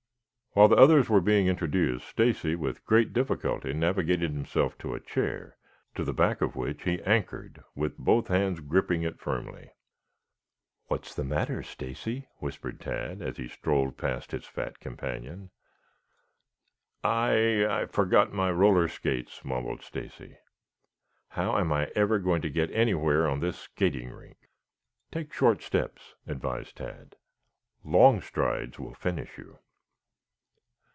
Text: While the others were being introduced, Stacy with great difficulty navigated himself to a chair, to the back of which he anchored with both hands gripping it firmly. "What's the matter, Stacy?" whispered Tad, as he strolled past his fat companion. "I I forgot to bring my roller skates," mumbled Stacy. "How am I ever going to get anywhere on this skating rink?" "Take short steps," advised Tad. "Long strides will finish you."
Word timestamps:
While 0.53 0.67
the 0.67 0.75
others 0.75 1.07
were 1.09 1.21
being 1.21 1.47
introduced, 1.47 2.09
Stacy 2.09 2.55
with 2.55 2.85
great 2.85 3.13
difficulty 3.13 3.71
navigated 3.73 4.31
himself 4.31 4.77
to 4.79 4.93
a 4.93 4.99
chair, 4.99 5.55
to 5.95 6.03
the 6.03 6.11
back 6.13 6.41
of 6.41 6.57
which 6.57 6.83
he 6.83 7.01
anchored 7.03 7.63
with 7.73 7.97
both 7.97 8.27
hands 8.27 8.59
gripping 8.59 9.03
it 9.03 9.17
firmly. 9.17 9.69
"What's 10.87 11.15
the 11.15 11.23
matter, 11.23 11.63
Stacy?" 11.63 12.27
whispered 12.39 12.81
Tad, 12.81 13.21
as 13.21 13.37
he 13.37 13.47
strolled 13.47 13.97
past 13.97 14.31
his 14.31 14.43
fat 14.45 14.81
companion. 14.81 15.51
"I 17.01 17.65
I 17.65 17.85
forgot 17.85 18.23
to 18.25 18.29
bring 18.31 18.37
my 18.39 18.51
roller 18.51 18.89
skates," 18.89 19.45
mumbled 19.45 19.81
Stacy. 19.81 20.37
"How 21.29 21.55
am 21.59 21.71
I 21.71 21.85
ever 21.95 22.19
going 22.19 22.41
to 22.41 22.49
get 22.49 22.69
anywhere 22.71 23.25
on 23.25 23.39
this 23.39 23.57
skating 23.57 24.09
rink?" 24.09 24.35
"Take 25.13 25.31
short 25.31 25.61
steps," 25.63 26.15
advised 26.27 26.75
Tad. 26.75 27.15
"Long 27.85 28.19
strides 28.19 28.77
will 28.77 28.93
finish 28.93 29.37
you." 29.37 29.59